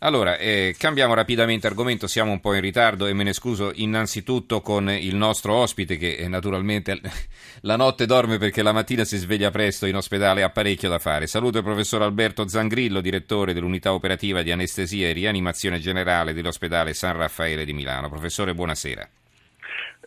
Allora, 0.00 0.36
eh, 0.36 0.74
cambiamo 0.76 1.14
rapidamente 1.14 1.66
argomento, 1.66 2.06
siamo 2.06 2.30
un 2.30 2.40
po' 2.40 2.52
in 2.52 2.60
ritardo 2.60 3.06
e 3.06 3.14
me 3.14 3.24
ne 3.24 3.32
scuso 3.32 3.72
innanzitutto 3.74 4.60
con 4.60 4.90
il 4.90 5.16
nostro 5.16 5.54
ospite 5.54 5.96
che 5.96 6.16
eh, 6.16 6.28
naturalmente 6.28 7.00
la 7.62 7.76
notte 7.76 8.04
dorme 8.04 8.36
perché 8.36 8.62
la 8.62 8.72
mattina 8.72 9.04
si 9.04 9.16
sveglia 9.16 9.50
presto 9.50 9.86
in 9.86 9.96
ospedale, 9.96 10.42
ha 10.42 10.50
parecchio 10.50 10.90
da 10.90 10.98
fare. 10.98 11.26
Saluto 11.26 11.58
il 11.58 11.64
professor 11.64 12.02
Alberto 12.02 12.46
Zangrillo, 12.46 13.00
direttore 13.00 13.54
dell'unità 13.54 13.94
operativa 13.94 14.42
di 14.42 14.50
anestesia 14.52 15.08
e 15.08 15.12
rianimazione 15.12 15.80
generale 15.80 16.34
dell'ospedale 16.34 16.92
San 16.92 17.16
Raffaele 17.16 17.64
di 17.64 17.72
Milano. 17.72 18.10
Professore, 18.10 18.54
buonasera. 18.54 19.08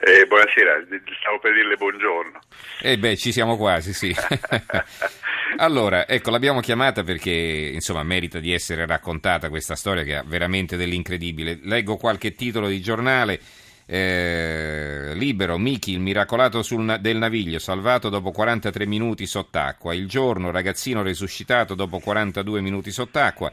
Eh, 0.01 0.25
buonasera, 0.27 0.79
stavo 1.19 1.39
per 1.41 1.53
dirle 1.53 1.75
buongiorno. 1.75 2.39
Eh 2.81 2.97
beh, 2.97 3.17
ci 3.17 3.33
siamo 3.33 3.57
quasi, 3.57 3.91
sì. 3.91 4.15
allora, 5.57 6.07
ecco, 6.07 6.29
l'abbiamo 6.29 6.61
chiamata 6.61 7.03
perché, 7.03 7.71
insomma, 7.73 8.01
merita 8.03 8.39
di 8.39 8.53
essere 8.53 8.85
raccontata 8.85 9.49
questa 9.49 9.75
storia 9.75 10.03
che 10.03 10.15
ha 10.15 10.23
veramente 10.25 10.77
dell'incredibile. 10.77 11.59
Leggo 11.63 11.97
qualche 11.97 12.33
titolo 12.33 12.69
di 12.69 12.79
giornale. 12.79 13.41
Eh, 13.85 15.11
libero, 15.15 15.57
Miki, 15.57 15.91
il 15.91 15.99
miracolato 15.99 16.63
sul, 16.63 16.97
del 17.01 17.17
naviglio, 17.17 17.59
salvato 17.59 18.07
dopo 18.07 18.31
43 18.31 18.85
minuti 18.85 19.25
sott'acqua. 19.25 19.93
Il 19.93 20.07
giorno, 20.07 20.49
ragazzino 20.49 21.01
resuscitato 21.01 21.75
dopo 21.75 21.99
42 21.99 22.61
minuti 22.61 22.89
sott'acqua. 22.91 23.51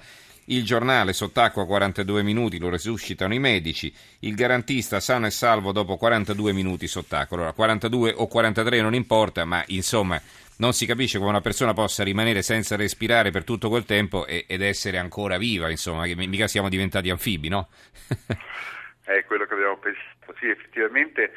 Il 0.48 0.64
giornale 0.64 1.12
sott'acqua 1.12 1.66
42 1.66 2.22
minuti, 2.22 2.58
lo 2.58 2.68
resuscitano 2.68 3.34
i 3.34 3.40
medici. 3.40 3.92
Il 4.20 4.36
garantista 4.36 5.00
sano 5.00 5.26
e 5.26 5.30
salvo 5.30 5.72
dopo 5.72 5.96
42 5.96 6.52
minuti 6.52 6.86
sott'acqua. 6.86 7.36
Allora, 7.36 7.52
42 7.52 8.12
o 8.16 8.28
43 8.28 8.80
non 8.80 8.94
importa, 8.94 9.44
ma 9.44 9.64
insomma 9.68 10.20
non 10.58 10.72
si 10.72 10.86
capisce 10.86 11.18
come 11.18 11.30
una 11.30 11.40
persona 11.40 11.72
possa 11.72 12.04
rimanere 12.04 12.42
senza 12.42 12.76
respirare 12.76 13.30
per 13.30 13.42
tutto 13.42 13.68
quel 13.68 13.84
tempo 13.84 14.24
ed 14.26 14.62
essere 14.62 14.98
ancora 14.98 15.36
viva, 15.36 15.68
insomma, 15.68 16.06
che 16.06 16.14
mica 16.14 16.46
siamo 16.46 16.68
diventati 16.68 17.10
anfibi, 17.10 17.48
no? 17.48 17.68
È 19.02 19.24
quello 19.24 19.46
che 19.46 19.54
abbiamo 19.54 19.78
pensato. 19.78 20.34
Sì, 20.38 20.48
effettivamente, 20.48 21.32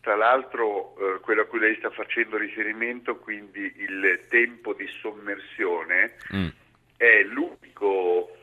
tra 0.00 0.16
l'altro, 0.16 0.96
eh, 0.98 1.20
quello 1.20 1.42
a 1.42 1.46
cui 1.46 1.60
lei 1.60 1.76
sta 1.76 1.90
facendo 1.90 2.36
riferimento, 2.36 3.16
quindi 3.16 3.72
il 3.78 4.26
tempo 4.28 4.74
di 4.74 4.86
sommersione, 5.00 6.14
mm. 6.34 6.48
è 6.96 7.22
l'unico 7.22 8.34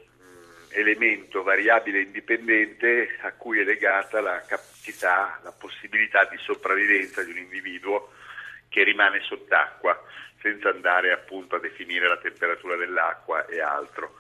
elemento 0.77 1.43
variabile 1.43 2.01
indipendente 2.01 3.17
a 3.21 3.33
cui 3.33 3.59
è 3.59 3.63
legata 3.63 4.21
la 4.21 4.43
capacità, 4.47 5.39
la 5.43 5.51
possibilità 5.51 6.25
di 6.25 6.37
sopravvivenza 6.37 7.23
di 7.23 7.31
un 7.31 7.37
individuo 7.37 8.11
che 8.69 8.83
rimane 8.83 9.21
sott'acqua, 9.21 9.99
senza 10.39 10.69
andare 10.69 11.11
appunto 11.11 11.55
a 11.55 11.59
definire 11.59 12.07
la 12.07 12.17
temperatura 12.17 12.75
dell'acqua 12.75 13.45
e 13.47 13.59
altro. 13.59 14.17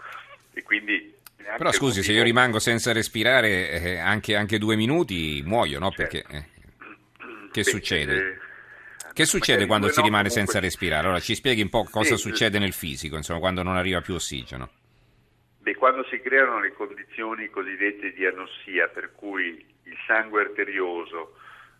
E 0.53 0.63
quindi 0.63 1.15
però 1.55 1.71
scusi, 1.71 2.03
se 2.03 2.11
io 2.11 2.23
rimango 2.23 2.59
senza 2.59 2.91
respirare 2.91 3.69
eh, 3.69 3.97
anche, 3.99 4.35
anche, 4.35 4.57
due 4.57 4.75
minuti 4.75 5.41
muoio, 5.45 5.79
no? 5.79 5.91
Certo. 5.91 6.19
Perché, 6.19 6.35
eh, 6.35 6.45
che 7.51 7.61
Beh, 7.61 7.69
succede? 7.69 8.17
Eh, 8.17 8.37
che 9.13 9.25
succede 9.25 9.65
quando 9.65 9.87
si 9.87 10.01
rimane 10.01 10.27
comunque... 10.27 10.51
senza 10.51 10.59
respirare? 10.59 11.05
Allora 11.05 11.19
ci 11.21 11.35
spieghi 11.35 11.61
un 11.61 11.69
po' 11.69 11.85
cosa 11.85 12.15
sì, 12.15 12.21
succede 12.21 12.59
nel 12.59 12.73
fisico, 12.73 13.15
insomma, 13.15 13.39
quando 13.39 13.63
non 13.63 13.77
arriva 13.77 14.01
più 14.01 14.15
ossigeno. 14.15 14.69
Beh, 15.67 15.75
quando 15.75 16.05
si 16.05 16.21
creano 16.21 16.61
le 16.61 16.71
condizioni 16.71 17.49
cosiddette 17.49 18.13
di 18.13 18.25
anossia, 18.25 18.87
per 18.87 19.11
cui 19.11 19.65
il 19.83 19.97
sangue 20.07 20.43
arterioso 20.43 21.35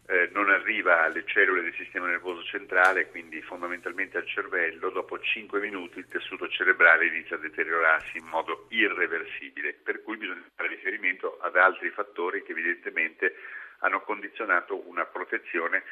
eh, 0.08 0.28
non 0.34 0.50
arriva 0.50 1.06
alle 1.06 1.24
cellule 1.26 1.62
del 1.62 1.74
sistema 1.74 2.08
nervoso 2.08 2.44
centrale, 2.44 3.08
quindi 3.08 3.42
fondamentalmente 3.42 4.18
al 4.18 4.28
cervello, 4.28 4.90
dopo 4.90 5.18
5 5.18 5.62
minuti 5.62 6.00
il 6.00 6.08
tessuto 6.10 6.50
cerebrale 6.50 7.06
inizia 7.06 7.38
a 7.38 7.40
deteriorarsi 7.40 8.18
in 8.18 8.26
modo 8.26 8.66
irreversibile, 8.72 9.72
per 9.82 10.04
cui 10.04 10.18
bisogna 10.18 10.44
fare 10.54 10.68
riferimento 10.68 11.38
ad 11.40 11.56
altri 11.56 11.90
fattori 11.92 12.44
che 12.44 12.52
evidentemente 12.52 13.36
hanno 13.80 14.02
condizionato 14.02 14.86
una 14.86 15.06
protezione 15.06 15.84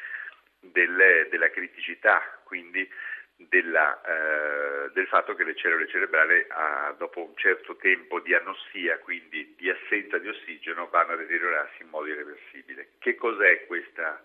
del, 0.60 1.28
della 1.30 1.48
criticità, 1.48 2.20
quindi 2.44 2.86
della, 3.36 4.00
eh, 4.02 4.90
del 4.92 5.06
fatto 5.08 5.34
che 5.34 5.44
le 5.44 5.54
cellule 5.54 5.88
cerebrali 5.88 6.46
ah, 6.48 6.94
dopo 6.96 7.22
un 7.22 7.36
certo 7.36 7.76
tempo 7.76 8.20
di 8.20 8.34
anossia, 8.34 8.98
quindi 8.98 9.54
di 9.56 9.68
assenza 9.70 10.18
di 10.18 10.28
ossigeno, 10.28 10.88
vanno 10.88 11.12
a 11.12 11.16
deteriorarsi 11.16 11.82
in 11.82 11.88
modo 11.88 12.06
irreversibile. 12.06 12.92
Che 12.98 13.14
cos'è 13.14 13.66
questa, 13.66 14.22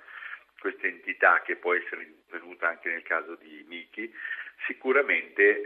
questa 0.59 0.88
entità 0.88 1.41
che 1.41 1.57
può 1.57 1.73
essere 1.73 2.03
intervenuta 2.03 2.69
anche 2.69 2.89
nel 2.89 3.03
caso 3.03 3.35
di 3.35 3.66
Miki? 3.67 4.13
Sicuramente 4.66 5.61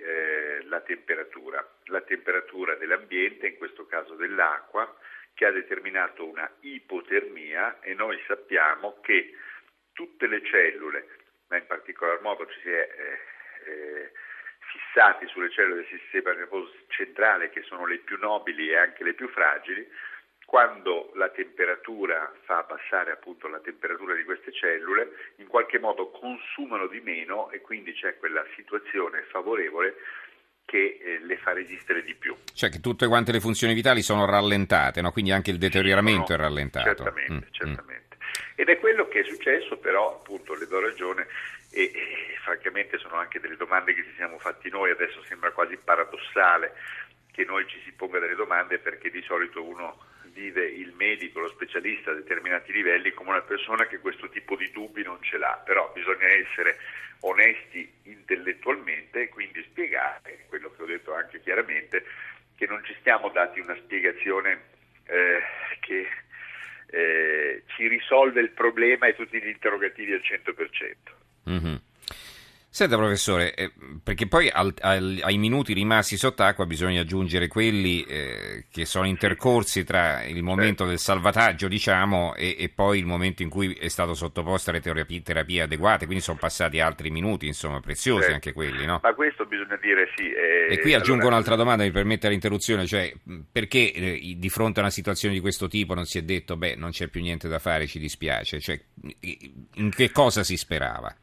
eh, 0.57 0.63
la 0.63 0.81
temperatura, 0.81 1.63
la 1.85 2.01
temperatura 2.01 2.75
dell'ambiente, 2.75 3.47
in 3.47 3.57
questo 3.57 3.85
caso 3.85 4.15
dell'acqua, 4.15 4.97
che 5.35 5.45
ha 5.45 5.51
determinato 5.51 6.25
una 6.25 6.49
ipotermia 6.61 7.79
e 7.81 7.93
noi 7.93 8.19
sappiamo 8.25 8.99
che 9.01 9.35
tutte 9.91 10.27
le 10.27 10.43
cellule, 10.45 11.07
ma 11.49 11.57
in 11.57 11.65
particolar 11.67 12.21
modo 12.21 12.47
ci 12.47 12.59
si 12.61 12.69
è 12.69 12.89
eh, 12.97 13.34
eh, 13.65 14.11
fissati 14.71 15.27
sulle 15.27 15.51
cellule 15.51 15.85
del 15.87 15.99
sistema 15.99 16.33
nervoso 16.33 16.71
centrale 16.87 17.49
che 17.49 17.63
sono 17.63 17.85
le 17.85 17.97
più 17.99 18.17
nobili 18.19 18.69
e 18.69 18.77
anche 18.77 19.03
le 19.03 19.13
più 19.13 19.27
fragili, 19.29 19.87
quando 20.45 21.11
la 21.15 21.29
temperatura 21.29 22.31
fa 22.43 22.59
abbassare 22.59 23.11
appunto 23.11 23.47
la 23.47 23.59
temperatura 23.59 24.13
di 24.13 24.23
queste 24.23 24.51
cellule, 24.53 25.33
in 25.37 25.47
qualche 25.47 25.79
modo 25.79 26.11
consumano 26.11 26.87
di 26.87 27.01
meno 27.01 27.49
e 27.49 27.61
quindi 27.61 27.93
c'è 27.93 28.17
quella 28.17 28.45
situazione 28.55 29.23
favorevole 29.23 29.95
che 30.65 30.99
eh, 31.01 31.19
le 31.25 31.37
fa 31.37 31.53
resistere 31.53 32.03
di 32.03 32.13
più. 32.15 32.35
Cioè 32.53 32.69
che 32.69 32.79
tutte 32.79 33.07
quante 33.07 33.31
le 33.31 33.39
funzioni 33.39 33.73
vitali 33.73 34.01
sono 34.01 34.25
rallentate, 34.25 35.01
no? 35.01 35.11
quindi 35.11 35.31
anche 35.31 35.51
il 35.51 35.57
deterioramento 35.57 36.27
sì, 36.27 36.31
no, 36.33 36.37
è 36.37 36.41
rallentato. 36.41 36.87
Certamente, 36.87 37.33
mm, 37.33 37.37
mm. 37.37 37.51
certamente. 37.51 38.15
Mm. 38.15 38.19
Ed 38.55 38.69
è 38.69 38.79
quello 38.79 39.07
che 39.07 39.19
è 39.19 39.23
successo, 39.23 39.77
però 39.77 40.15
appunto 40.15 40.55
le 40.55 40.67
do 40.67 40.79
ragione, 40.79 41.27
e, 41.75 41.91
francamente 42.41 42.97
sono 42.97 43.15
anche 43.15 43.41
delle 43.41 43.57
domande 43.57 43.93
che 43.93 44.03
ci 44.03 44.13
siamo 44.15 44.39
fatti 44.39 44.69
noi, 44.69 44.91
adesso 44.91 45.21
sembra 45.23 45.51
quasi 45.51 45.75
paradossale 45.75 46.73
che 47.31 47.43
noi 47.43 47.67
ci 47.67 47.81
si 47.83 47.91
ponga 47.91 48.19
delle 48.19 48.35
domande 48.35 48.79
perché 48.79 49.11
di 49.11 49.21
solito 49.23 49.61
uno 49.61 49.97
vive 50.31 50.65
il 50.65 50.93
medico, 50.95 51.41
lo 51.41 51.49
specialista 51.49 52.11
a 52.11 52.13
determinati 52.13 52.71
livelli 52.71 53.11
come 53.11 53.31
una 53.31 53.41
persona 53.41 53.87
che 53.87 53.99
questo 53.99 54.29
tipo 54.29 54.55
di 54.55 54.71
dubbi 54.71 55.03
non 55.03 55.21
ce 55.21 55.37
l'ha, 55.37 55.61
però 55.65 55.91
bisogna 55.93 56.27
essere 56.27 56.77
onesti 57.21 57.91
intellettualmente 58.03 59.23
e 59.23 59.29
quindi 59.29 59.61
spiegare, 59.63 60.45
quello 60.47 60.71
che 60.71 60.81
ho 60.81 60.85
detto 60.85 61.13
anche 61.13 61.41
chiaramente, 61.41 62.05
che 62.55 62.67
non 62.67 62.83
ci 62.85 62.95
stiamo 62.99 63.29
dati 63.29 63.59
una 63.59 63.75
spiegazione 63.75 64.61
eh, 65.07 65.41
che 65.81 66.07
eh, 66.87 67.63
ci 67.75 67.87
risolve 67.87 68.39
il 68.39 68.51
problema 68.51 69.07
e 69.07 69.15
tutti 69.15 69.41
gli 69.41 69.47
interrogativi 69.47 70.13
al 70.13 70.21
100%. 70.21 71.23
Mm-hmm. 71.49 71.75
Senta 72.75 72.97
professore, 72.97 73.53
eh, 73.53 73.71
perché 74.03 74.27
poi 74.27 74.49
al, 74.49 74.73
al, 74.81 75.21
ai 75.21 75.37
minuti 75.37 75.71
rimasti 75.71 76.17
sott'acqua 76.17 76.65
bisogna 76.65 76.99
aggiungere 76.99 77.47
quelli 77.47 78.03
eh, 78.03 78.65
che 78.69 78.83
sono 78.83 79.07
intercorsi 79.07 79.85
tra 79.85 80.25
il 80.25 80.43
momento 80.43 80.85
del 80.85 80.99
salvataggio, 80.99 81.69
diciamo, 81.69 82.35
e, 82.35 82.57
e, 82.59 82.67
poi 82.67 82.99
il 82.99 83.05
momento 83.05 83.43
in 83.43 83.49
cui 83.49 83.73
è 83.75 83.87
stato 83.87 84.13
sottoposto 84.13 84.71
alle 84.71 84.81
terapie, 84.81 85.21
terapie 85.21 85.61
adeguate, 85.61 86.03
quindi 86.03 86.21
sono 86.21 86.37
passati 86.37 86.81
altri 86.81 87.11
minuti, 87.11 87.47
insomma, 87.47 87.79
preziosi 87.79 88.23
certo. 88.23 88.33
anche 88.33 88.51
quelli, 88.51 88.85
no? 88.85 88.99
Ma 89.01 89.13
questo 89.13 89.45
bisogna 89.45 89.77
dire 89.81 90.09
sì. 90.13 90.23
Eh, 90.23 90.73
e 90.73 90.79
qui 90.81 90.93
aggiungo 90.93 91.21
allora... 91.21 91.35
un'altra 91.35 91.55
domanda, 91.55 91.85
mi 91.85 91.91
permette 91.91 92.27
l'interruzione, 92.27 92.85
cioè 92.85 93.09
perché 93.53 93.93
eh, 93.93 94.35
di 94.35 94.49
fronte 94.49 94.79
a 94.79 94.81
una 94.81 94.91
situazione 94.91 95.33
di 95.33 95.39
questo 95.39 95.69
tipo 95.69 95.93
non 95.93 96.03
si 96.03 96.17
è 96.17 96.23
detto, 96.23 96.57
beh, 96.57 96.75
non 96.75 96.91
c'è 96.91 97.07
più 97.07 97.21
niente 97.21 97.47
da 97.47 97.59
fare, 97.59 97.87
ci 97.87 97.99
dispiace, 97.99 98.59
cioè 98.59 98.77
in 99.75 99.91
che 99.91 100.11
cosa 100.11 100.43
si 100.43 100.57
sperava? 100.57 101.15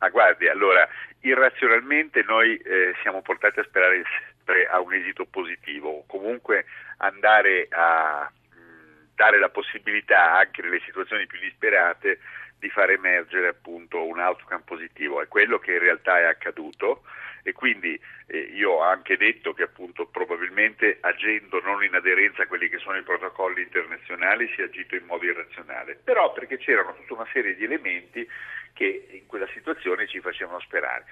Ma 0.00 0.08
guardi, 0.08 0.48
allora, 0.48 0.88
irrazionalmente 1.20 2.22
noi 2.26 2.56
eh, 2.56 2.94
siamo 3.02 3.20
portati 3.20 3.60
a 3.60 3.64
sperare 3.64 4.02
sempre 4.36 4.66
a 4.66 4.80
un 4.80 4.94
esito 4.94 5.26
positivo, 5.26 6.04
comunque 6.06 6.64
andare 6.98 7.68
a 7.70 8.30
mh, 8.30 9.14
dare 9.14 9.38
la 9.38 9.50
possibilità 9.50 10.36
anche 10.36 10.62
nelle 10.62 10.80
situazioni 10.86 11.26
più 11.26 11.38
disperate 11.38 12.18
di 12.58 12.70
far 12.70 12.90
emergere 12.90 13.48
appunto 13.48 14.06
un 14.06 14.18
outcome 14.18 14.62
positivo. 14.64 15.20
È 15.20 15.28
quello 15.28 15.58
che 15.58 15.72
in 15.72 15.80
realtà 15.80 16.18
è 16.18 16.24
accaduto 16.24 17.02
e 17.42 17.52
quindi 17.52 17.98
eh, 18.26 18.38
io 18.38 18.72
ho 18.72 18.82
anche 18.82 19.16
detto 19.16 19.52
che 19.52 19.64
appunto 19.64 20.06
probabilmente 20.06 20.98
agendo 21.00 21.60
non 21.60 21.82
in 21.82 21.94
aderenza 21.94 22.42
a 22.42 22.46
quelli 22.46 22.68
che 22.68 22.78
sono 22.78 22.96
i 22.96 23.02
protocolli 23.02 23.62
internazionali 23.62 24.50
si 24.54 24.60
è 24.60 24.64
agito 24.64 24.94
in 24.94 25.04
modo 25.06 25.24
irrazionale, 25.24 25.98
però 26.02 26.32
perché 26.32 26.58
c'erano 26.58 26.94
tutta 26.94 27.14
una 27.14 27.28
serie 27.32 27.54
di 27.54 27.64
elementi 27.64 28.28
che 28.72 29.08
in 29.10 29.26
quella 29.26 29.48
situazione 29.52 30.06
ci 30.06 30.20
facevano 30.20 30.60
sperare. 30.60 31.04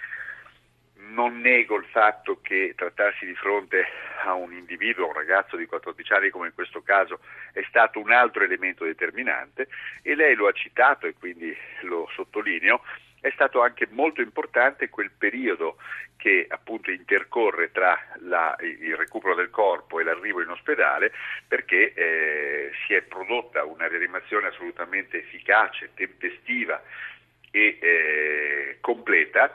Non 1.10 1.40
nego 1.40 1.76
il 1.76 1.86
fatto 1.86 2.40
che 2.42 2.74
trattarsi 2.76 3.24
di 3.24 3.34
fronte 3.34 3.84
a 4.24 4.34
un 4.34 4.52
individuo, 4.52 5.04
a 5.04 5.08
un 5.08 5.14
ragazzo 5.14 5.56
di 5.56 5.66
14 5.66 6.12
anni 6.12 6.30
come 6.30 6.48
in 6.48 6.54
questo 6.54 6.82
caso, 6.82 7.20
è 7.52 7.62
stato 7.68 8.00
un 8.00 8.10
altro 8.10 8.42
elemento 8.44 8.84
determinante 8.84 9.68
e 10.02 10.14
lei 10.14 10.34
lo 10.34 10.48
ha 10.48 10.52
citato 10.52 11.06
e 11.06 11.14
quindi 11.14 11.56
lo 11.82 12.08
sottolineo, 12.14 12.82
è 13.20 13.30
stato 13.30 13.60
anche 13.62 13.86
molto 13.90 14.20
importante 14.20 14.88
quel 14.88 15.10
periodo 15.16 15.76
che 16.16 16.46
appunto 16.48 16.90
intercorre 16.90 17.70
tra 17.70 17.96
la, 18.22 18.56
il 18.60 18.96
recupero 18.96 19.34
del 19.34 19.50
corpo 19.50 20.00
e 20.00 20.04
l'arrivo 20.04 20.42
in 20.42 20.48
ospedale 20.48 21.12
perché 21.46 21.94
eh, 21.94 22.70
si 22.86 22.94
è 22.94 23.02
prodotta 23.02 23.64
una 23.64 23.86
rianimazione 23.86 24.48
assolutamente 24.48 25.18
efficace, 25.18 25.90
tempestiva 25.94 26.82
e 27.50 27.78
eh, 27.80 28.78
completa 28.80 29.50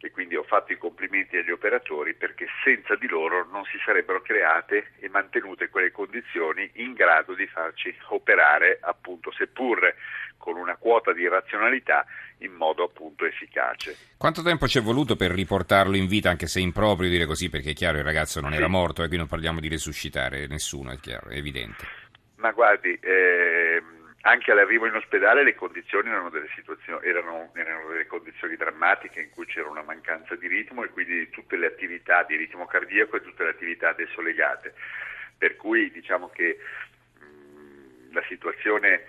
e 0.00 0.10
quindi 0.10 0.36
ho 0.36 0.42
fatto 0.42 0.72
i 0.72 0.78
complimenti 0.78 1.36
agli 1.36 1.50
operatori 1.50 2.14
perché 2.14 2.46
senza 2.62 2.96
di 2.96 3.08
loro 3.08 3.46
non 3.50 3.64
si 3.64 3.78
sarebbero 3.84 4.20
create 4.20 4.92
e 4.98 5.08
mantenute 5.08 5.68
quelle 5.68 5.90
condizioni 5.90 6.70
in 6.74 6.92
grado 6.92 7.34
di 7.34 7.46
farci 7.46 7.94
operare 8.08 8.78
appunto 8.82 9.32
seppur 9.32 9.94
con 10.36 10.56
una 10.56 10.76
quota 10.76 11.12
di 11.12 11.26
razionalità 11.26 12.04
in 12.38 12.52
modo 12.52 12.84
appunto 12.84 13.24
efficace. 13.24 13.96
Quanto 14.16 14.42
tempo 14.42 14.68
ci 14.68 14.78
è 14.78 14.82
voluto 14.82 15.16
per 15.16 15.30
riportarlo 15.30 15.96
in 15.96 16.06
vita, 16.06 16.28
anche 16.28 16.46
se 16.46 16.60
improprio 16.60 17.08
dire 17.08 17.24
così, 17.24 17.48
perché 17.48 17.70
è 17.70 17.74
chiaro 17.74 17.98
il 17.98 18.04
ragazzo 18.04 18.40
non 18.40 18.50
sì. 18.50 18.58
era 18.58 18.68
morto 18.68 19.02
e 19.02 19.08
qui 19.08 19.16
non 19.16 19.26
parliamo 19.26 19.60
di 19.60 19.68
resuscitare 19.68 20.46
nessuno, 20.46 20.92
è 20.92 20.98
chiaro, 21.00 21.30
è 21.30 21.36
evidente. 21.36 21.84
Ma 22.36 22.52
guardi, 22.52 22.96
eh, 23.00 23.82
anche 24.26 24.50
all'arrivo 24.50 24.86
in 24.86 24.94
ospedale 24.94 25.44
le 25.44 25.54
condizioni 25.54 26.08
erano 26.08 26.30
delle, 26.30 26.48
erano, 27.02 27.50
erano 27.54 27.88
delle, 27.88 28.06
condizioni 28.06 28.56
drammatiche 28.56 29.20
in 29.20 29.30
cui 29.30 29.46
c'era 29.46 29.68
una 29.68 29.82
mancanza 29.82 30.34
di 30.34 30.48
ritmo 30.48 30.82
e 30.82 30.88
quindi 30.88 31.30
tutte 31.30 31.56
le 31.56 31.66
attività 31.66 32.24
di 32.24 32.34
ritmo 32.34 32.66
cardiaco 32.66 33.16
e 33.16 33.22
tutte 33.22 33.44
le 33.44 33.50
attività 33.50 33.90
adesso 33.90 34.20
legate. 34.20 34.74
Per 35.38 35.54
cui 35.54 35.92
diciamo 35.92 36.28
che 36.30 36.58
mh, 37.20 38.12
la 38.12 38.22
situazione 38.26 39.04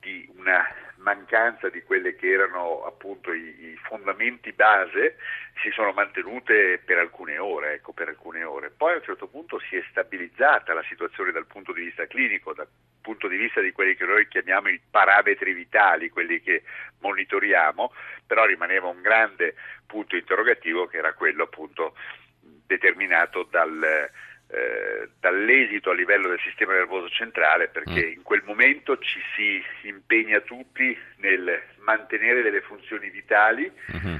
di 0.00 0.28
una 0.36 0.66
mancanza 0.96 1.68
di 1.68 1.82
quelle 1.82 2.16
che 2.16 2.32
erano 2.32 2.84
appunto 2.84 3.32
i, 3.32 3.70
i, 3.70 3.76
fondamenti 3.76 4.52
base 4.52 5.18
si 5.62 5.70
sono 5.70 5.92
mantenute 5.92 6.80
per 6.84 6.98
alcune 6.98 7.38
ore, 7.38 7.74
ecco, 7.74 7.92
per 7.92 8.08
alcune 8.08 8.42
ore. 8.42 8.70
Poi 8.70 8.94
a 8.94 8.96
un 8.96 9.02
certo 9.04 9.28
punto 9.28 9.60
si 9.60 9.76
è 9.76 9.84
stabilizzata 9.90 10.74
la 10.74 10.84
situazione 10.88 11.30
dal 11.30 11.46
punto 11.46 11.72
di 11.72 11.84
vista 11.84 12.06
clinico, 12.06 12.52
dal 12.52 12.66
punto 13.02 13.28
di 13.28 13.36
vista 13.36 13.60
di 13.60 13.72
quelli 13.72 13.94
che 13.94 14.06
noi 14.06 14.26
chiamiamo 14.28 14.68
i 14.68 14.80
parametri 14.90 15.52
vitali, 15.52 16.08
quelli 16.08 16.40
che 16.40 16.62
monitoriamo, 17.00 17.92
però 18.26 18.46
rimaneva 18.46 18.88
un 18.88 19.02
grande 19.02 19.54
punto 19.86 20.16
interrogativo 20.16 20.86
che 20.86 20.96
era 20.96 21.12
quello 21.12 21.42
appunto 21.42 21.94
determinato 22.40 23.46
dal 23.50 24.10
eh, 24.52 25.08
dall'esito 25.18 25.90
a 25.90 25.94
livello 25.94 26.28
del 26.28 26.40
sistema 26.40 26.74
nervoso 26.74 27.08
centrale 27.08 27.68
perché 27.68 28.06
mm. 28.06 28.12
in 28.12 28.22
quel 28.22 28.42
momento 28.44 28.98
ci 28.98 29.18
si 29.34 29.62
impegna 29.88 30.40
tutti 30.40 30.94
nel 31.16 31.58
mantenere 31.78 32.42
delle 32.42 32.60
funzioni 32.60 33.08
vitali 33.08 33.72
mm-hmm. 33.96 34.16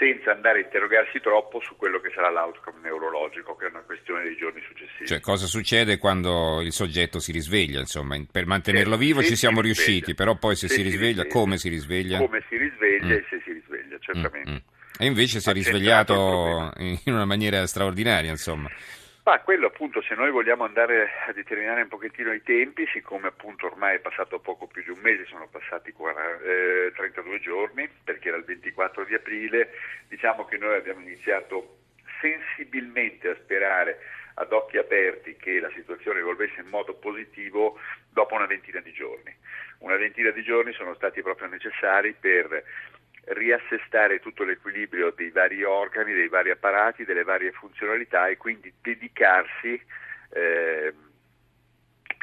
Senza 0.00 0.32
andare 0.32 0.60
a 0.60 0.62
interrogarsi 0.62 1.20
troppo 1.20 1.60
su 1.60 1.76
quello 1.76 2.00
che 2.00 2.10
sarà 2.14 2.30
l'outcome 2.30 2.78
neurologico 2.80 3.54
che 3.54 3.66
è 3.66 3.68
una 3.68 3.82
questione 3.82 4.22
dei 4.22 4.36
giorni 4.36 4.62
successivi. 4.66 5.06
Cioè 5.06 5.20
cosa 5.20 5.44
succede 5.44 5.98
quando 5.98 6.62
il 6.62 6.72
soggetto 6.72 7.18
si 7.18 7.32
risveglia, 7.32 7.80
insomma, 7.80 8.16
per 8.32 8.46
mantenerlo 8.46 8.96
se, 8.96 9.04
vivo 9.04 9.20
se 9.20 9.28
ci 9.28 9.36
siamo 9.36 9.60
riusciti, 9.60 10.14
però 10.14 10.36
poi 10.36 10.56
se, 10.56 10.68
se 10.68 10.76
si, 10.76 10.82
risveglia, 10.82 11.22
risveglia, 11.22 11.32
come 11.32 11.58
si 11.58 11.68
risveglia? 11.68 12.18
Come 12.18 12.42
si 12.48 12.56
risveglia 12.56 13.06
mm. 13.06 13.10
e 13.10 13.24
se 13.28 13.42
si 13.44 13.52
risveglia, 13.52 13.98
certamente. 14.00 14.50
Mm-hmm. 14.50 14.60
E 14.98 15.06
invece 15.06 15.40
si 15.40 15.50
è 15.50 15.52
risvegliato 15.52 16.72
in 16.78 16.98
una 17.04 17.26
maniera 17.26 17.66
straordinaria, 17.66 18.30
insomma. 18.30 18.70
Ma 19.22 19.38
quello 19.40 19.66
appunto 19.66 20.00
se 20.00 20.14
noi 20.14 20.30
vogliamo 20.30 20.64
andare 20.64 21.10
a 21.26 21.32
determinare 21.32 21.82
un 21.82 21.88
pochettino 21.88 22.32
i 22.32 22.42
tempi, 22.42 22.86
siccome 22.86 23.28
appunto 23.28 23.66
ormai 23.66 23.96
è 23.96 24.00
passato 24.00 24.38
poco 24.38 24.66
più 24.66 24.82
di 24.82 24.90
un 24.90 24.98
mese, 25.00 25.26
sono 25.26 25.46
passati 25.46 25.92
40, 25.92 26.42
eh, 26.42 26.92
32 26.96 27.40
giorni, 27.40 27.88
perché 28.02 28.28
era 28.28 28.38
il 28.38 28.44
24 28.44 29.04
di 29.04 29.14
aprile, 29.14 29.72
diciamo 30.08 30.46
che 30.46 30.56
noi 30.56 30.74
abbiamo 30.74 31.02
iniziato 31.02 31.76
sensibilmente 32.20 33.28
a 33.28 33.36
sperare 33.36 33.98
ad 34.34 34.52
occhi 34.52 34.78
aperti 34.78 35.36
che 35.36 35.60
la 35.60 35.70
situazione 35.74 36.20
evolvesse 36.20 36.60
in 36.60 36.68
modo 36.68 36.94
positivo 36.94 37.78
dopo 38.10 38.34
una 38.34 38.46
ventina 38.46 38.80
di 38.80 38.92
giorni. 38.92 39.36
Una 39.80 39.96
ventina 39.96 40.30
di 40.30 40.42
giorni 40.42 40.72
sono 40.72 40.94
stati 40.94 41.20
proprio 41.20 41.48
necessari 41.48 42.14
per 42.18 42.64
riassestare 43.26 44.20
tutto 44.20 44.44
l'equilibrio 44.44 45.10
dei 45.10 45.30
vari 45.30 45.62
organi, 45.62 46.12
dei 46.12 46.28
vari 46.28 46.50
apparati, 46.50 47.04
delle 47.04 47.24
varie 47.24 47.52
funzionalità 47.52 48.28
e 48.28 48.36
quindi 48.36 48.72
dedicarsi 48.80 49.80
eh, 50.32 50.94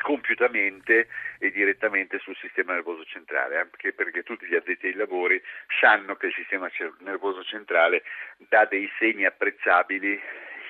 compiutamente 0.01 1.07
e 1.39 1.51
direttamente 1.51 2.19
sul 2.19 2.35
sistema 2.37 2.73
nervoso 2.73 3.03
centrale, 3.05 3.57
anche 3.57 3.93
perché 3.93 4.23
tutti 4.23 4.45
gli 4.45 4.55
addetti 4.55 4.87
ai 4.87 4.93
lavori 4.93 5.41
sanno 5.79 6.15
che 6.15 6.27
il 6.27 6.33
sistema 6.33 6.69
nervoso 6.99 7.43
centrale 7.43 8.03
dà 8.49 8.65
dei 8.65 8.89
segni 8.99 9.25
apprezzabili 9.25 10.19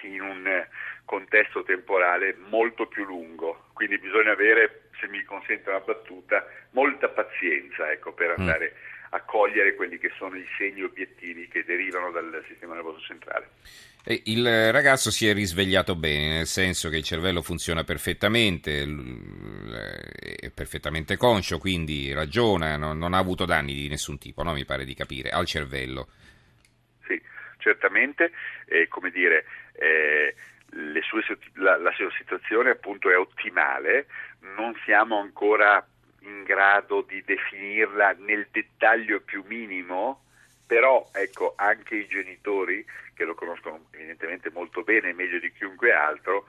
in 0.04 0.22
un 0.22 0.68
contesto 1.06 1.64
temporale 1.64 2.36
molto 2.50 2.86
più 2.86 3.06
lungo, 3.06 3.70
quindi 3.74 3.98
bisogna 3.98 4.32
avere, 4.32 4.90
se 5.00 5.08
mi 5.08 5.24
consente 5.24 5.70
una 5.70 5.80
battuta, 5.80 6.46
molta 6.72 7.08
pazienza 7.10 7.92
ecco, 7.92 8.14
per 8.14 8.30
mm. 8.30 8.34
andare 8.38 8.74
mm 8.74 8.96
a 9.12 9.22
cogliere 9.22 9.76
quelli 9.76 9.98
che 9.98 10.12
sono 10.18 10.36
i 10.36 10.46
segni 10.58 10.84
obiettivi 10.84 11.48
che 11.48 11.64
derivano 11.64 12.12
dal 12.12 12.44
sistema 12.48 12.74
nervoso 12.76 13.00
centrale. 13.00 13.50
Il 14.24 14.72
ragazzo 14.72 15.12
si 15.12 15.28
è 15.28 15.34
risvegliato 15.34 15.96
bene, 15.96 16.30
nel 16.30 16.46
senso 16.46 16.88
che 16.88 16.96
il 16.96 17.04
cervello 17.04 17.42
funziona 17.42 17.84
perfettamente, 17.84 18.84
è 20.40 20.50
perfettamente 20.50 21.18
conscio, 21.18 21.58
quindi 21.58 22.14
ragiona, 22.14 22.78
non, 22.78 23.14
ha 23.14 23.18
avuto 23.18 23.44
danni 23.44 23.74
di 23.74 23.90
nessun 23.90 24.18
tipo, 24.18 24.44
no? 24.44 24.54
mi 24.54 24.64
pare 24.64 24.86
di 24.86 24.94
capire, 24.94 25.30
al 25.30 25.46
cervello. 25.46 26.08
Sì, 27.06 27.22
certamente, 27.58 28.32
eh, 28.68 28.88
come 28.88 29.12
dire, 29.12 29.44
eh, 29.74 30.34
sue, 31.02 31.22
la, 31.56 31.78
la 31.78 31.92
sua 31.92 32.10
situazione 32.18 32.70
appunto 32.70 33.10
è 33.10 33.18
ottimale, 33.18 34.08
non 34.56 34.74
siamo 34.86 35.20
ancora 35.20 35.86
in 36.28 36.44
grado 36.44 37.02
di 37.02 37.24
definirla 37.24 38.16
nel 38.20 38.48
dettaglio 38.52 39.22
più 39.22 39.44
minimo, 39.48 40.24
però 40.66 41.10
ecco, 41.14 41.54
anche 41.56 41.96
i 41.96 42.08
genitori, 42.08 42.86
che 43.14 43.24
lo 43.24 43.34
conoscono 43.34 43.86
evidentemente 43.92 44.52
molto 44.52 44.84
bene, 44.84 45.14
meglio 45.14 45.40
di 45.40 45.52
chiunque 45.52 45.92
altro, 45.94 46.46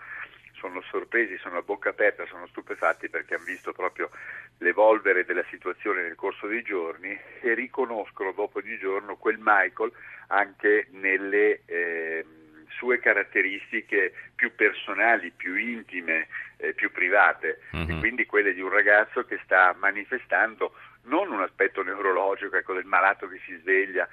sono 0.59 0.83
sorpresi, 0.83 1.39
sono 1.39 1.59
a 1.59 1.63
bocca 1.63 1.91
aperta, 1.91 2.27
sono 2.27 2.47
stupefatti 2.49 3.09
perché 3.09 3.35
hanno 3.35 3.45
visto 3.45 3.73
proprio 3.73 4.11
l'evolvere 4.59 5.25
della 5.25 5.45
situazione 5.49 6.03
nel 6.03 6.17
corso 6.17 6.49
dei 6.49 6.63
giorni 6.63 7.17
e 7.41 7.55
riconoscono 7.55 8.33
dopo 8.33 8.59
ogni 8.59 8.77
giorno 8.79 9.17
quel 9.17 9.39
Michael 9.41 9.93
anche 10.29 10.89
nelle... 10.91 11.63
Eh, 11.65 12.27
sue 12.71 12.99
caratteristiche 12.99 14.13
più 14.35 14.55
personali, 14.55 15.31
più 15.31 15.57
intime, 15.57 16.29
eh, 16.57 16.73
più 16.75 16.91
private, 16.91 17.61
mm-hmm. 17.77 17.91
e 17.91 17.99
quindi 17.99 18.27
quelle 18.27 18.55
di 18.55 18.61
un 18.61 18.71
ragazzo 18.71 19.25
che 19.25 19.39
sta 19.45 19.75
manifestando 19.79 20.75
non 21.03 21.31
un 21.31 21.41
aspetto 21.41 21.83
neurologico, 21.83 22.57
ecco, 22.57 22.75
del 22.75 22.85
malato 22.85 23.29
che 23.29 23.41
si 23.45 23.57
sveglia, 23.61 24.09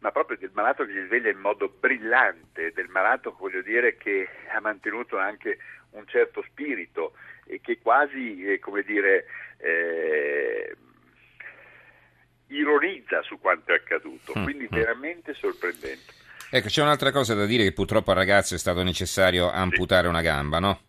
ma 0.00 0.10
proprio 0.10 0.36
del 0.36 0.50
malato 0.52 0.84
che 0.84 0.92
si 0.92 1.04
sveglia 1.06 1.30
in 1.30 1.38
modo 1.38 1.68
brillante, 1.68 2.72
del 2.72 2.88
malato, 2.88 3.34
voglio 3.38 3.62
dire, 3.62 3.96
che 3.96 4.28
ha 4.52 4.60
mantenuto 4.60 5.18
anche 5.18 5.58
un 5.90 6.06
certo 6.06 6.42
spirito 6.42 7.14
e 7.46 7.60
che 7.60 7.78
quasi, 7.78 8.44
eh, 8.44 8.58
come 8.58 8.82
dire, 8.82 9.26
eh, 9.58 10.76
ironizza 12.48 13.22
su 13.22 13.38
quanto 13.40 13.72
è 13.72 13.76
accaduto, 13.76 14.32
mm, 14.38 14.42
quindi 14.42 14.64
mm. 14.64 14.76
veramente 14.76 15.34
sorprendente. 15.34 16.24
Ecco, 16.50 16.68
c'è 16.68 16.82
un'altra 16.82 17.10
cosa 17.10 17.34
da 17.34 17.44
dire 17.44 17.64
che 17.64 17.72
purtroppo 17.72 18.10
al 18.10 18.16
ragazzo 18.16 18.54
è 18.54 18.58
stato 18.58 18.82
necessario 18.82 19.50
amputare 19.50 20.04
sì. 20.04 20.08
una 20.08 20.22
gamba, 20.22 20.58
no? 20.58 20.80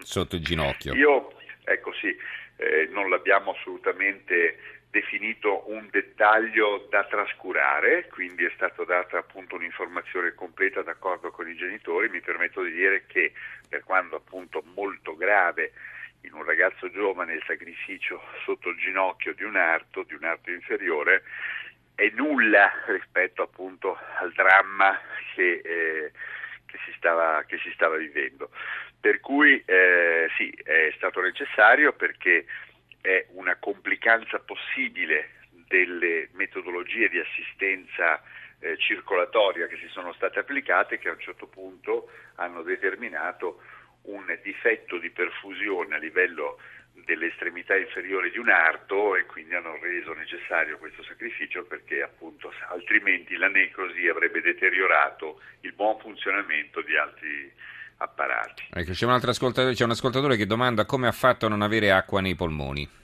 Sotto 0.00 0.36
il 0.36 0.44
ginocchio. 0.44 0.94
Io, 0.94 1.32
ecco 1.64 1.92
sì, 1.94 2.14
eh, 2.56 2.88
non 2.92 3.08
l'abbiamo 3.10 3.52
assolutamente 3.52 4.58
definito 4.92 5.70
un 5.70 5.88
dettaglio 5.90 6.86
da 6.90 7.04
trascurare, 7.04 8.08
quindi 8.08 8.44
è 8.44 8.52
stata 8.54 8.84
data 8.84 9.18
appunto 9.18 9.56
un'informazione 9.56 10.34
completa 10.34 10.82
d'accordo 10.82 11.30
con 11.30 11.48
i 11.48 11.56
genitori. 11.56 12.10
Mi 12.10 12.20
permetto 12.20 12.62
di 12.62 12.72
dire 12.72 13.06
che 13.06 13.32
per 13.68 13.82
quanto 13.84 14.16
appunto 14.16 14.62
molto 14.74 15.16
grave 15.16 15.72
in 16.22 16.34
un 16.34 16.44
ragazzo 16.44 16.90
giovane 16.90 17.34
il 17.34 17.42
sacrificio 17.46 18.20
sotto 18.44 18.68
il 18.68 18.76
ginocchio 18.76 19.34
di 19.34 19.44
un 19.44 19.56
arto, 19.56 20.04
di 20.04 20.14
un 20.14 20.24
arto 20.24 20.50
inferiore, 20.50 21.22
è 21.94 22.10
nulla 22.14 22.70
rispetto 22.86 23.42
appunto 23.42 23.98
al 24.18 24.32
dramma 24.32 24.98
che, 25.34 25.60
eh, 25.64 26.12
che, 26.66 26.78
si, 26.84 26.92
stava, 26.96 27.44
che 27.46 27.58
si, 27.58 27.70
stava, 27.72 27.96
vivendo. 27.96 28.50
Per 29.00 29.20
cui 29.20 29.62
eh, 29.64 30.28
sì, 30.36 30.50
è 30.62 30.92
stato 30.96 31.20
necessario 31.20 31.92
perché 31.92 32.46
è 33.00 33.26
una 33.30 33.56
complicanza 33.56 34.38
possibile 34.38 35.40
delle 35.66 36.28
metodologie 36.32 37.08
di 37.08 37.18
assistenza 37.18 38.22
eh, 38.60 38.76
circolatoria 38.78 39.66
che 39.66 39.76
si 39.76 39.88
sono 39.88 40.12
state 40.12 40.38
applicate 40.38 40.98
che 40.98 41.08
a 41.08 41.12
un 41.12 41.20
certo 41.20 41.46
punto 41.46 42.10
hanno 42.36 42.62
determinato 42.62 43.60
un 44.02 44.24
difetto 44.42 44.98
di 44.98 45.10
perfusione 45.10 45.94
a 45.94 45.98
livello 45.98 46.58
delle 47.04 47.28
estremità 47.28 47.76
inferiori 47.76 48.30
di 48.30 48.38
un 48.38 48.48
arto 48.48 49.16
e 49.16 49.26
quindi 49.26 49.54
hanno 49.54 49.78
reso 49.80 50.12
necessario 50.12 50.78
questo 50.78 51.02
sacrificio 51.02 51.64
perché 51.64 52.02
appunto 52.02 52.52
altrimenti 52.68 53.36
la 53.36 53.48
necrosi 53.48 54.06
avrebbe 54.08 54.40
deteriorato 54.40 55.40
il 55.60 55.72
buon 55.72 55.98
funzionamento 55.98 56.80
di 56.82 56.96
altri 56.96 57.52
apparati. 57.96 58.64
Ecco, 58.72 58.92
c'è, 58.92 59.06
un 59.06 59.72
c'è 59.74 59.84
un 59.84 59.90
ascoltatore 59.90 60.36
che 60.36 60.46
domanda 60.46 60.84
come 60.84 61.06
ha 61.06 61.12
fatto 61.12 61.46
a 61.46 61.48
non 61.48 61.62
avere 61.62 61.90
acqua 61.90 62.20
nei 62.20 62.34
polmoni. 62.34 63.00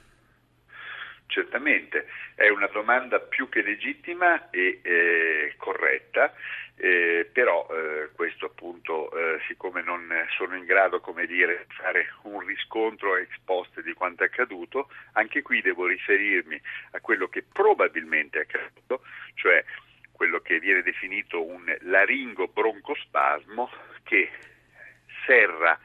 Certamente, 1.29 2.07
è 2.33 2.49
una 2.49 2.65
domanda 2.65 3.19
più 3.19 3.49
che 3.49 3.61
legittima 3.61 4.49
e 4.49 4.79
eh, 4.81 5.53
corretta, 5.57 6.33
eh, 6.75 7.29
però 7.31 7.67
eh, 7.69 8.09
questo 8.15 8.47
appunto, 8.47 9.11
eh, 9.11 9.39
siccome 9.47 9.83
non 9.83 10.11
sono 10.35 10.55
in 10.55 10.65
grado, 10.65 11.03
dire, 11.27 11.65
di 11.67 11.75
fare 11.75 12.13
un 12.23 12.39
riscontro 12.39 13.15
ex 13.15 13.29
post 13.45 13.79
di 13.81 13.93
quanto 13.93 14.23
è 14.23 14.25
accaduto, 14.25 14.89
anche 15.13 15.43
qui 15.43 15.61
devo 15.61 15.85
riferirmi 15.85 16.59
a 16.93 16.99
quello 16.99 17.27
che 17.27 17.43
probabilmente 17.43 18.39
è 18.39 18.41
accaduto, 18.41 19.03
cioè 19.35 19.63
quello 20.11 20.39
che 20.39 20.59
viene 20.59 20.81
definito 20.81 21.45
un 21.45 21.63
laringo 21.81 22.47
broncospasmo 22.47 23.69
che 24.01 24.31
serra 25.27 25.79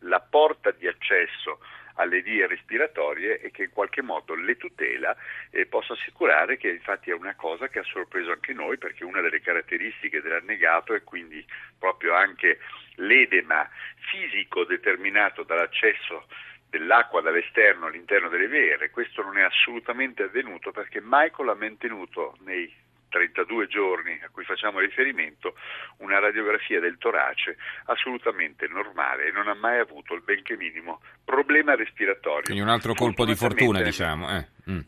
la 0.00 0.20
porta 0.20 0.72
di 0.72 0.86
accesso 0.86 1.58
alle 2.00 2.22
vie 2.22 2.46
respiratorie 2.46 3.40
e 3.40 3.50
che 3.50 3.64
in 3.64 3.70
qualche 3.70 4.02
modo 4.02 4.34
le 4.34 4.56
tutela 4.56 5.14
e 5.50 5.66
posso 5.66 5.92
assicurare 5.92 6.56
che 6.56 6.68
infatti 6.68 7.10
è 7.10 7.14
una 7.14 7.34
cosa 7.34 7.68
che 7.68 7.80
ha 7.80 7.84
sorpreso 7.84 8.32
anche 8.32 8.52
noi 8.52 8.78
perché 8.78 9.04
una 9.04 9.20
delle 9.20 9.40
caratteristiche 9.40 10.20
dell'annegato 10.20 10.94
è 10.94 11.04
quindi 11.04 11.44
proprio 11.78 12.14
anche 12.14 12.58
l'edema 12.96 13.68
fisico 14.10 14.64
determinato 14.64 15.42
dall'accesso 15.42 16.26
dell'acqua 16.70 17.20
dall'esterno 17.20 17.86
all'interno 17.86 18.28
delle 18.28 18.46
vere. 18.46 18.90
Questo 18.90 19.22
non 19.22 19.36
è 19.36 19.42
assolutamente 19.42 20.22
avvenuto 20.22 20.70
perché 20.70 21.00
Michael 21.02 21.48
ha 21.48 21.54
mantenuto 21.54 22.36
nei 22.44 22.72
32 23.10 23.66
giorni 23.66 24.18
a 24.22 24.30
cui 24.30 24.44
facciamo 24.44 24.78
riferimento, 24.78 25.54
una 25.98 26.18
radiografia 26.18 26.80
del 26.80 26.96
torace 26.96 27.58
assolutamente 27.86 28.66
normale 28.68 29.26
e 29.26 29.32
non 29.32 29.48
ha 29.48 29.54
mai 29.54 29.78
avuto 29.78 30.14
il 30.14 30.22
benché 30.22 30.56
minimo 30.56 31.02
problema 31.24 31.74
respiratorio. 31.74 32.44
Quindi 32.44 32.62
un 32.62 32.70
altro 32.70 32.94
colpo 32.94 33.26
di 33.26 33.34
fortuna, 33.34 33.82
diciamo. 33.82 34.36
Eh. 34.36 34.46
Mm. 34.70 34.80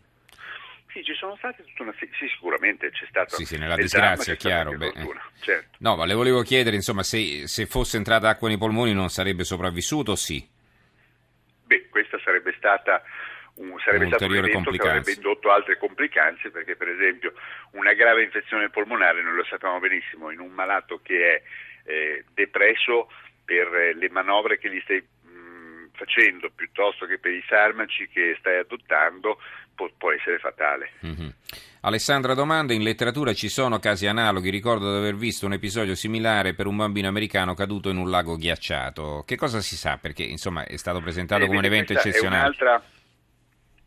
Sì, 0.93 1.03
ci 1.05 1.15
sono 1.15 1.35
state 1.37 1.65
tutta 1.65 1.85
una... 1.85 1.95
Sì, 1.99 2.09
sicuramente 2.29 2.91
c'è 2.91 3.07
stato... 3.09 3.37
Sì, 3.37 3.47
sì, 3.47 3.57
nella 3.57 3.77
disgrazia, 3.77 4.35
chiaro. 4.35 4.77
Beh, 4.77 4.93
eh. 4.95 5.09
certo. 5.41 5.79
No, 5.79 5.97
ma 5.97 6.05
le 6.05 6.13
volevo 6.13 6.43
chiedere, 6.43 6.77
insomma, 6.77 7.03
se, 7.03 7.47
se 7.49 7.65
fosse 7.65 7.97
entrata 7.97 8.29
acqua 8.29 8.49
nei 8.49 8.59
polmoni 8.59 8.93
non 8.93 9.09
sarebbe 9.09 9.43
sopravvissuto 9.43 10.15
sì? 10.17 10.47
Beh, 11.65 11.89
questa 11.89 12.19
sarebbe 12.23 12.55
stata 12.59 13.03
un, 13.63 13.79
sarebbe 13.79 14.07
stato 14.07 14.27
un 14.27 14.37
evento 14.37 14.71
che 14.71 14.89
avrebbe 14.89 15.13
indotto 15.13 15.51
altre 15.51 15.79
complicanze 15.79 16.51
perché 16.51 16.77
per 16.77 16.89
esempio 16.89 17.33
una 17.73 17.93
grave 17.93 18.23
infezione 18.23 18.71
polmonare, 18.71 19.23
noi 19.23 19.37
lo 19.37 19.45
sappiamo 19.45 19.79
benissimo, 19.79 20.31
in 20.31 20.41
un 20.41 20.51
malato 20.51 21.01
che 21.03 21.37
è 21.37 21.43
eh, 21.85 22.25
depresso 22.35 23.09
per 23.45 23.73
eh, 23.75 23.95
le 23.95 24.11
manovre 24.11 24.59
che 24.59 24.71
gli 24.71 24.81
stai 24.83 25.01
mh, 25.01 25.91
facendo 25.93 26.51
piuttosto 26.55 27.07
che 27.07 27.19
per 27.19 27.33
i 27.33 27.43
farmaci 27.43 28.09
che 28.09 28.37
stai 28.39 28.59
adottando 28.59 29.39
può, 29.75 29.89
può 29.97 30.13
essere 30.13 30.39
fatale. 30.39 30.91
Mm-hmm. 31.05 31.29
Alessandra 31.85 32.35
domanda, 32.35 32.73
in 32.73 32.83
letteratura 32.83 33.33
ci 33.35 33.49
sono 33.49 33.81
casi 33.81 34.07
analoghi, 34.07 34.51
ricordo 34.51 34.93
di 34.93 34.99
aver 34.99 35.17
visto 35.17 35.47
un 35.47 35.55
episodio 35.55 35.97
similare 35.97 36.55
per 36.55 36.67
un 36.67 36.77
bambino 36.77 37.09
americano 37.09 37.55
caduto 37.55 37.91
in 37.91 37.97
un 37.97 38.09
lago 38.09 38.37
ghiacciato. 38.37 39.25
Che 39.27 39.35
cosa 39.35 39.61
si 39.61 39.75
sa? 39.75 39.99
Perché 40.01 40.23
insomma 40.23 40.65
è 40.65 40.77
stato 40.77 41.01
presentato 41.01 41.43
eh, 41.43 41.47
come 41.47 41.59
un 41.59 41.65
evento 41.65 41.93
eccezionale. 41.93 42.37
È 42.37 42.41
un'altra 42.41 42.83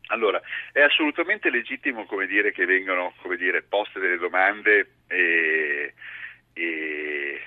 allora, 0.07 0.41
è 0.71 0.81
assolutamente 0.81 1.49
legittimo 1.49 2.05
dire, 2.27 2.51
che 2.51 2.65
vengano 2.65 3.13
dire, 3.37 3.63
poste 3.63 3.99
delle 3.99 4.17
domande 4.17 4.91
e, 5.07 5.93
e 6.53 7.41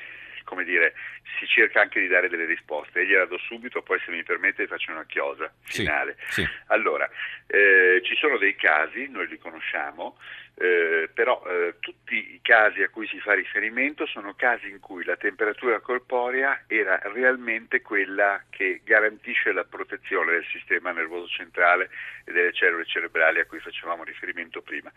dire, 0.65 0.95
si 1.38 1.47
cerca 1.47 1.80
anche 1.80 2.00
di 2.00 2.07
dare 2.07 2.28
delle 2.28 2.45
risposte. 2.45 3.00
E 3.00 3.07
gliela 3.07 3.26
do 3.26 3.38
subito, 3.38 3.83
poi 3.83 4.00
se 4.04 4.11
mi 4.11 4.23
permette 4.23 4.66
faccio 4.66 4.90
una 4.90 5.04
chiosa 5.07 5.52
finale. 5.62 6.16
Sì, 6.28 6.42
sì. 6.42 6.49
Allora, 6.66 7.09
eh, 7.47 8.00
ci 8.04 8.14
sono 8.16 8.38
dei 8.38 8.57
casi, 8.57 9.09
noi 9.09 9.28
li 9.28 9.38
conosciamo, 9.38 10.18
eh, 10.61 11.09
però 11.14 11.42
eh, 11.47 11.75
tutti 11.78 12.35
i 12.35 12.40
casi 12.42 12.83
a 12.83 12.88
cui 12.88 13.07
si 13.07 13.21
fa 13.21 13.35
riferimento 13.35 14.07
sono 14.07 14.35
casi 14.35 14.68
in 14.68 14.80
cui 14.80 15.04
la 15.04 15.16
temperatura 15.16 15.78
corporea 15.78 16.64
era 16.66 17.00
realmente 17.12 17.80
quella 17.80 18.42
che 18.50 18.80
garantisce 18.85 19.52
la 19.52 19.64
protezione 19.64 20.33
del 20.33 20.47
sistema 20.50 20.90
nervoso 20.90 21.28
centrale 21.28 21.90
e 22.25 22.33
delle 22.33 22.52
cellule 22.52 22.85
cerebrali 22.87 23.38
a 23.38 23.47
cui 23.47 23.61
facevamo 23.61 24.02
riferimento 24.02 24.61
prima 24.61 24.92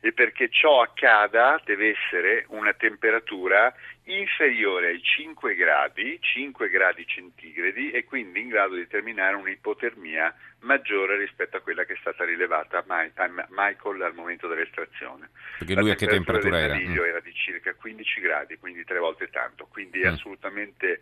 e 0.00 0.12
perché 0.12 0.48
ciò 0.48 0.80
accada 0.82 1.60
deve 1.64 1.90
essere 1.90 2.44
una 2.48 2.72
temperatura 2.72 3.74
inferiore 4.08 4.88
ai 4.88 5.02
5 5.02 5.54
gradi, 5.54 6.18
5 6.20 6.68
gradi 6.70 7.06
centigradi 7.06 7.90
e 7.90 8.04
quindi 8.04 8.40
in 8.40 8.48
grado 8.48 8.74
di 8.74 8.80
determinare 8.80 9.36
un'ipotermia 9.36 10.34
maggiore 10.60 11.18
rispetto 11.18 11.58
a 11.58 11.60
quella 11.60 11.84
che 11.84 11.92
è 11.92 11.98
stata 12.00 12.24
rilevata 12.24 12.84
a 12.86 13.46
Michael 13.48 14.02
al 14.02 14.14
momento 14.14 14.48
dell'estrazione. 14.48 15.30
Perché 15.58 15.74
lui 15.74 15.90
a 15.90 15.94
che 15.94 16.06
temperatura 16.06 16.58
era? 16.58 16.76
Il 16.76 16.88
mm. 16.88 17.04
era 17.04 17.20
di 17.20 17.32
circa 17.34 17.74
15 17.74 18.20
gradi, 18.20 18.56
quindi 18.56 18.84
tre 18.84 18.98
volte 18.98 19.28
tanto, 19.28 19.66
quindi 19.66 20.00
è 20.00 20.08
mm. 20.08 20.12
assolutamente 20.12 21.00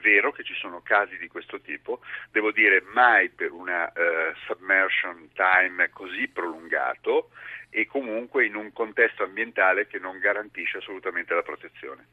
vero 0.00 0.32
che 0.32 0.42
ci 0.42 0.54
sono 0.54 0.80
casi 0.82 1.18
di 1.18 1.28
questo 1.28 1.60
tipo, 1.60 2.00
devo 2.30 2.50
dire 2.50 2.82
mai 2.92 3.28
per 3.28 3.52
una 3.52 3.92
uh, 3.94 4.34
submersion 4.46 5.30
time 5.34 5.90
così 5.90 6.28
prolungato 6.28 7.30
e 7.68 7.86
comunque 7.86 8.46
in 8.46 8.54
un 8.54 8.72
contesto 8.72 9.22
ambientale 9.22 9.86
che 9.86 9.98
non 9.98 10.18
garantisce 10.18 10.78
assolutamente 10.78 11.34
la 11.34 11.42
protezione. 11.42 12.06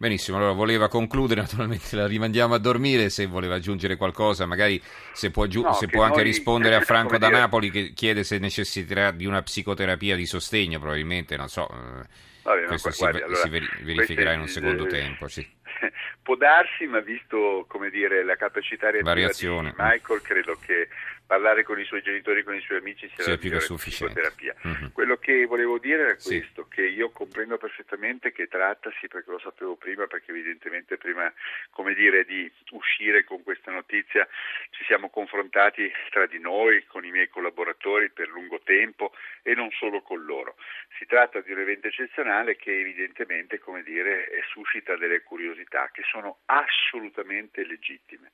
Benissimo, 0.00 0.36
allora 0.36 0.52
voleva 0.52 0.86
concludere, 0.86 1.40
naturalmente 1.42 1.96
la 1.96 2.06
rimandiamo 2.06 2.54
a 2.54 2.58
dormire, 2.58 3.10
se 3.10 3.26
voleva 3.26 3.56
aggiungere 3.56 3.96
qualcosa, 3.96 4.46
magari 4.46 4.80
se 5.12 5.32
può, 5.32 5.42
aggiu- 5.42 5.64
no, 5.64 5.72
se 5.72 5.88
può 5.88 6.02
anche 6.02 6.22
rispondere 6.22 6.76
a 6.76 6.80
Franco 6.86 7.18
da 7.18 7.26
dire... 7.26 7.40
Napoli 7.40 7.70
che 7.70 7.92
chiede 7.94 8.22
se 8.22 8.38
necessiterà 8.38 9.10
di 9.10 9.26
una 9.26 9.42
psicoterapia 9.42 10.14
di 10.14 10.24
sostegno, 10.24 10.78
probabilmente, 10.78 11.36
non 11.36 11.48
so, 11.48 11.68
eh, 11.68 12.06
Vabbè, 12.44 12.66
questo 12.66 12.92
si, 12.92 13.04
allora, 13.04 13.34
si 13.34 13.48
verificherà 13.48 14.34
in 14.34 14.40
un 14.40 14.48
secondo 14.48 14.86
eh, 14.86 14.88
tempo. 14.88 15.26
Sì. 15.26 15.44
Può 16.22 16.36
darsi, 16.36 16.86
ma 16.86 17.00
visto 17.00 17.66
dire, 17.90 18.22
la 18.22 18.36
capacità 18.36 18.92
di 18.92 19.00
Michael, 19.02 20.22
credo 20.22 20.56
che 20.64 20.88
parlare 21.28 21.62
con 21.62 21.78
i 21.78 21.84
suoi 21.84 22.00
genitori, 22.00 22.42
con 22.42 22.54
i 22.54 22.60
suoi 22.62 22.78
amici 22.78 23.06
sia, 23.14 23.22
sia 23.22 23.36
più 23.36 23.50
che 23.50 23.60
sufficiente. 23.60 24.32
Mm-hmm. 24.66 24.86
Quello 24.92 25.18
che 25.18 25.44
volevo 25.44 25.78
dire 25.78 26.02
era 26.02 26.16
questo, 26.16 26.62
sì. 26.62 26.74
che 26.74 26.86
io 26.86 27.10
comprendo 27.10 27.58
perfettamente 27.58 28.32
che 28.32 28.48
trattasi, 28.48 29.08
perché 29.08 29.30
lo 29.30 29.38
sapevo 29.38 29.76
prima, 29.76 30.06
perché 30.06 30.30
evidentemente 30.30 30.96
prima 30.96 31.30
come 31.68 31.92
dire, 31.92 32.24
di 32.24 32.50
uscire 32.70 33.24
con 33.24 33.42
questa 33.42 33.70
notizia 33.70 34.26
ci 34.70 34.84
siamo 34.84 35.10
confrontati 35.10 35.92
tra 36.10 36.24
di 36.24 36.38
noi, 36.38 36.86
con 36.86 37.04
i 37.04 37.10
miei 37.10 37.28
collaboratori 37.28 38.08
per 38.08 38.28
lungo 38.28 38.60
tempo 38.64 39.12
e 39.42 39.54
non 39.54 39.70
solo 39.72 40.00
con 40.00 40.24
loro. 40.24 40.56
Si 40.98 41.04
tratta 41.04 41.42
di 41.42 41.52
un 41.52 41.58
evento 41.58 41.88
eccezionale 41.88 42.56
che 42.56 42.74
evidentemente 42.80 43.58
come 43.58 43.82
dire, 43.82 44.30
suscita 44.50 44.96
delle 44.96 45.22
curiosità 45.22 45.90
che 45.92 46.02
sono 46.10 46.38
assolutamente 46.46 47.66
legittime 47.66 48.30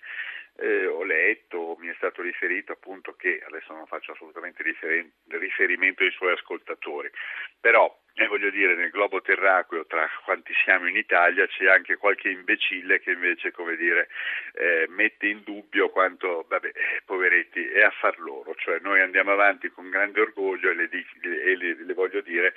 eh, 0.56 0.86
ho 0.86 1.02
letto, 1.02 1.43
stato 2.04 2.22
riferito 2.22 2.72
appunto 2.72 3.14
che, 3.14 3.42
adesso 3.46 3.72
non 3.72 3.86
faccio 3.86 4.12
assolutamente 4.12 4.62
rifer- 4.62 5.08
riferimento 5.28 6.02
ai 6.02 6.10
suoi 6.10 6.32
ascoltatori, 6.32 7.10
però 7.58 7.88
eh, 8.14 8.26
voglio 8.26 8.50
dire 8.50 8.74
nel 8.74 8.90
globo 8.90 9.22
terracqueo 9.22 9.86
tra 9.86 10.08
quanti 10.24 10.52
siamo 10.64 10.86
in 10.86 10.96
Italia 10.96 11.46
c'è 11.46 11.66
anche 11.66 11.96
qualche 11.96 12.28
imbecille 12.28 13.00
che 13.00 13.12
invece 13.12 13.50
come 13.52 13.76
dire 13.76 14.08
eh, 14.52 14.86
mette 14.88 15.26
in 15.26 15.42
dubbio 15.44 15.88
quanto, 15.88 16.44
vabbè, 16.46 16.68
eh, 16.68 17.02
poveretti, 17.04 17.66
è 17.68 17.82
affar 17.82 18.18
loro, 18.18 18.54
cioè 18.56 18.78
noi 18.80 19.00
andiamo 19.00 19.32
avanti 19.32 19.70
con 19.70 19.88
grande 19.88 20.20
orgoglio 20.20 20.70
e 20.70 20.74
le, 20.74 20.88
e 20.90 21.56
le, 21.56 21.84
le 21.84 21.94
voglio 21.94 22.20
dire 22.20 22.54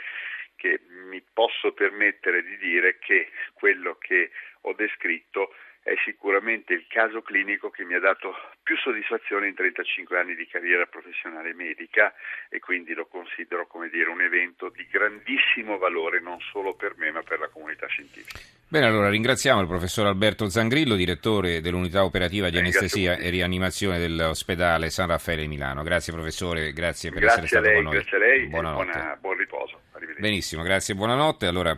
che 0.58 0.82
mi 0.90 1.24
posso 1.34 1.72
permettere 1.72 2.44
di 2.44 2.58
dire 2.58 2.98
che 2.98 3.30
quello 3.54 3.96
che 4.00 4.32
ho 4.68 4.74
descritto 4.74 5.50
è 5.88 5.94
sicuramente 6.04 6.74
il 6.74 6.86
caso 6.90 7.22
clinico 7.22 7.70
che 7.70 7.86
mi 7.86 7.94
ha 7.94 8.00
dato 8.00 8.36
più 8.62 8.76
soddisfazione 8.76 9.48
in 9.48 9.56
35 9.56 10.20
anni 10.20 10.36
di 10.36 10.46
carriera 10.46 10.86
professionale 10.86 11.54
medica 11.54 12.14
e 12.50 12.60
quindi 12.60 12.94
lo 12.94 13.06
considero 13.06 13.68
come 13.68 13.88
dire 13.88 14.10
un 14.10 14.20
evento 14.20 14.68
di 14.68 14.86
grandissimo 14.92 15.78
valore 15.78 16.20
non 16.20 16.40
solo 16.52 16.74
per 16.76 16.96
me 16.98 17.12
ma 17.12 17.22
per 17.24 17.40
la 17.40 17.48
comunità 17.48 17.88
scientifica. 17.88 18.38
Bene, 18.68 18.86
allora 18.86 19.08
ringraziamo 19.08 19.62
il 19.62 19.68
professor 19.68 20.08
Alberto 20.08 20.50
Zangrillo, 20.50 20.96
direttore 20.96 21.62
dell'unità 21.62 22.04
operativa 22.04 22.50
di 22.50 22.58
anestesia 22.58 23.16
e 23.16 23.30
rianimazione 23.30 23.98
dell'ospedale 23.98 24.90
San 24.90 25.08
Raffaele 25.08 25.44
di 25.44 25.48
Milano. 25.48 25.84
Grazie 25.84 26.12
professore, 26.12 26.74
grazie 26.74 27.12
per 27.12 27.22
grazie 27.22 27.44
essere 27.44 27.62
stato 27.62 27.66
lei, 27.66 27.76
con 27.76 27.84
noi. 27.84 27.94
Grazie 27.94 28.18
a 28.18 28.20
lei, 28.20 28.48
buonanotte. 28.48 28.92
Buona, 28.92 29.18
buon 29.22 29.38
riposo. 29.38 29.82
Benissimo, 30.20 30.64
grazie 30.64 30.96
buonanotte. 30.96 31.46
Allora, 31.46 31.76